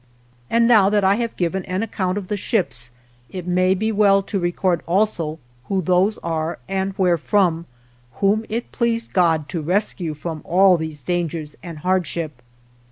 [0.49, 2.89] And now that I have given an account of the ships,
[3.29, 7.67] it may be well to record also who those are and where from,
[8.13, 12.41] whom it pleased God to rescue from all these dangers and hardship.